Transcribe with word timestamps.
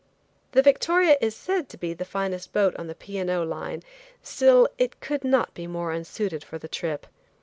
The 0.53 0.63
Victoria 0.63 1.15
is 1.21 1.35
said 1.35 1.69
to 1.69 1.77
be 1.77 1.93
the 1.93 2.05
finest 2.05 2.51
boat 2.53 2.75
on 2.77 2.87
the 2.87 2.95
P. 2.95 3.19
and 3.19 3.29
O. 3.29 3.43
Line, 3.43 3.83
still 4.23 4.67
it 4.79 4.99
could 4.99 5.23
not 5.23 5.53
be 5.53 5.67
more 5.67 5.91
unsuited 5.93 6.43
for 6.43 6.57
the 6.57 6.67
trip. 6.67 7.05